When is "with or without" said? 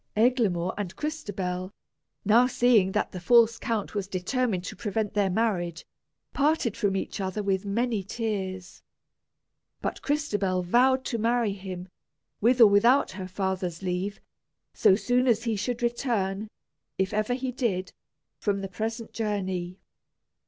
12.41-13.11